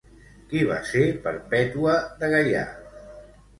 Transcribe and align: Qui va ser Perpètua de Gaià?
Qui 0.53 0.63
va 0.71 0.77
ser 0.91 1.03
Perpètua 1.27 1.99
de 2.25 2.33
Gaià? 2.35 2.67